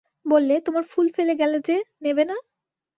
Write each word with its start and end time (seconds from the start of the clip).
বললে, 0.25 0.55
তোমার 0.61 0.83
ফুল 0.91 1.07
ফেলে 1.15 1.33
গেলে 1.35 1.57
যে, 1.67 1.75
নেবে 2.01 2.23
না? 2.25 2.35